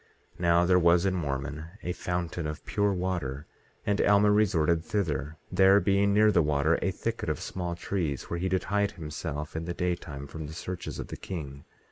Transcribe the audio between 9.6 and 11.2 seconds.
the daytime from the searches of the